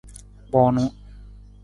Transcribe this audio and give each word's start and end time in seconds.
Kpoonu. 0.47 0.83